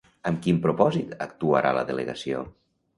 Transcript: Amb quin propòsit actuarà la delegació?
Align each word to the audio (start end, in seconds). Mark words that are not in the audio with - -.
Amb 0.29 0.39
quin 0.45 0.61
propòsit 0.63 1.15
actuarà 1.27 1.77
la 1.81 1.87
delegació? 1.95 2.47